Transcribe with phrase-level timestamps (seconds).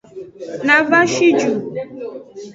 [0.65, 1.53] Na va shi ju.